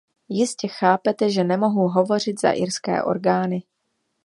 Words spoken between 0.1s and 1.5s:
Jistě chápete, že